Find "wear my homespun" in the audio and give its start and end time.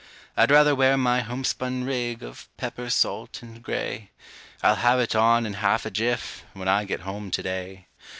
0.73-1.83